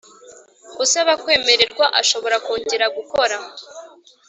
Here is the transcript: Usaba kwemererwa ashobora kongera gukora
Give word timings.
Usaba 0.83 1.11
kwemererwa 1.23 1.85
ashobora 2.01 2.35
kongera 2.45 2.85
gukora 2.97 3.35